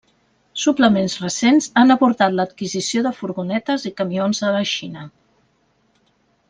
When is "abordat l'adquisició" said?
1.97-3.05